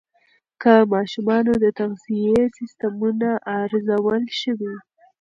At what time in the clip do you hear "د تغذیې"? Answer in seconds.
1.63-2.41